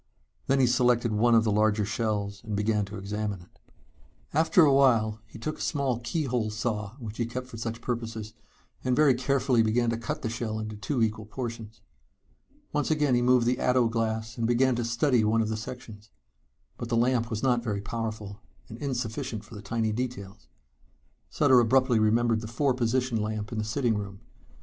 [0.47, 3.59] Then he selected one of the larger shells and began to examine it.
[4.33, 8.33] After a while he took a small keyhole saw which he kept for such purposes,
[8.83, 11.81] and very carefully began to cut the shell into two equal portions.
[12.73, 16.09] Once again he moved the ato glass and began to study one of the sections.
[16.79, 20.47] But the lamp was not very powerful, and insufficient for the tiny details.
[21.29, 24.21] Sutter abruptly remembered the four position lamp in the sitting room.